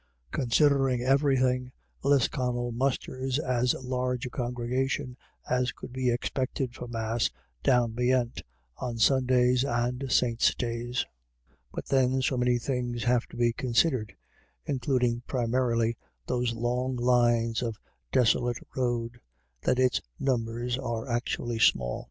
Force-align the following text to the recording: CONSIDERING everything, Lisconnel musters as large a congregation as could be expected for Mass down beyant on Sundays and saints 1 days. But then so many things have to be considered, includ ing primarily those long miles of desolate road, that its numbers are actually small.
CONSIDERING 0.31 1.03
everything, 1.03 1.71
Lisconnel 2.03 2.71
musters 2.71 3.37
as 3.37 3.75
large 3.83 4.25
a 4.25 4.31
congregation 4.31 5.15
as 5.47 5.71
could 5.73 5.93
be 5.93 6.09
expected 6.09 6.73
for 6.73 6.87
Mass 6.87 7.29
down 7.61 7.91
beyant 7.91 8.41
on 8.77 8.97
Sundays 8.97 9.63
and 9.63 10.11
saints 10.11 10.49
1 10.49 10.55
days. 10.57 11.05
But 11.71 11.85
then 11.85 12.19
so 12.23 12.35
many 12.35 12.57
things 12.57 13.03
have 13.03 13.27
to 13.27 13.37
be 13.37 13.53
considered, 13.53 14.15
includ 14.67 15.03
ing 15.03 15.21
primarily 15.27 15.97
those 16.25 16.55
long 16.55 16.95
miles 16.95 17.61
of 17.61 17.77
desolate 18.11 18.57
road, 18.75 19.21
that 19.61 19.77
its 19.77 20.01
numbers 20.19 20.79
are 20.79 21.07
actually 21.07 21.59
small. 21.59 21.99